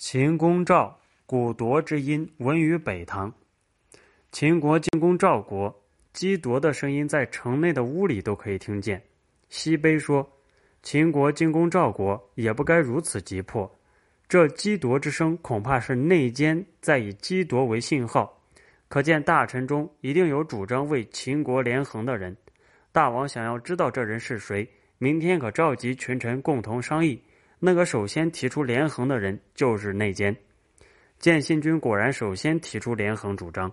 [0.00, 3.30] 秦公赵，鼓铎之音闻于北堂。
[4.32, 5.82] 秦国进攻赵国，
[6.14, 9.00] 击铎的声音在城内的屋里都可以听见。
[9.50, 10.26] 西碑说
[10.82, 13.70] ：“秦国进攻赵国，也不该如此急迫。
[14.26, 18.42] 这击铎之声，恐怕是内奸在以击铎为信号。
[18.88, 22.34] 可见大臣中一定有主张为秦国连横的人。
[22.90, 27.22] 大王想要知道这人是谁，明天可召集群臣共同商议。”
[27.62, 30.34] 那个首先提出连横的人就是内奸，
[31.18, 33.70] 建信军果然首先提出连横主张。